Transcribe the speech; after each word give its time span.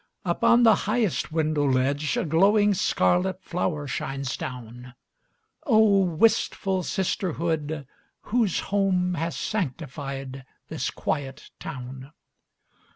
Upon 0.25 0.63
the 0.63 0.73
highest 0.89 1.31
window 1.31 1.63
ledge 1.63 2.17
A 2.17 2.25
glowing 2.25 2.73
scarlet 2.73 3.39
flower 3.43 3.85
shines 3.85 4.35
down. 4.35 4.95
Oh, 5.63 5.99
wistful 5.99 6.81
sisterhood, 6.81 7.85
whose 8.21 8.61
home 8.73 9.13
Has 9.13 9.37
sanctified 9.37 10.43
this 10.69 10.89
quiet 10.89 11.51
town! 11.59 12.13